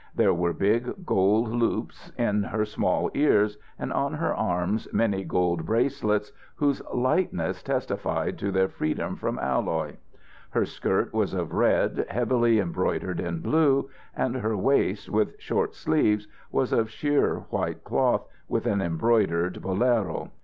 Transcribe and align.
There 0.15 0.33
were 0.33 0.51
big 0.51 1.05
gold 1.05 1.49
loops 1.49 2.11
in 2.17 2.41
her 2.41 2.65
small 2.65 3.11
ears, 3.13 3.59
and 3.77 3.93
on 3.93 4.15
her 4.15 4.33
arms, 4.33 4.87
many 4.91 5.23
gold 5.23 5.63
bracelets, 5.63 6.31
whose 6.55 6.81
lightness 6.91 7.61
testified 7.61 8.39
to 8.39 8.51
their 8.51 8.67
freedom 8.67 9.15
from 9.15 9.37
alloy. 9.37 9.97
Her 10.49 10.65
skirt 10.65 11.13
was 11.13 11.35
of 11.35 11.53
red, 11.53 12.07
heavily 12.09 12.59
embroidered 12.59 13.19
in 13.19 13.41
blue, 13.41 13.91
and 14.15 14.37
her 14.37 14.57
waist, 14.57 15.07
with 15.07 15.39
short 15.39 15.75
sleeves, 15.75 16.27
was 16.51 16.73
of 16.73 16.89
sheer 16.89 17.41
white 17.51 17.83
cloth, 17.83 18.25
with 18.49 18.65
an 18.65 18.81
embroidered 18.81 19.61
bolero. 19.61 20.31